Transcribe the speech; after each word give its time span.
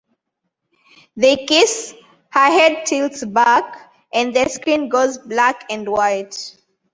They 1.15 1.45
kiss, 1.45 1.93
her 2.31 2.47
head 2.47 2.87
tilts 2.87 3.23
back, 3.23 3.93
and 4.11 4.35
the 4.35 4.47
screen 4.49 4.89
goes 4.89 5.19
black-and-white. 5.19 6.57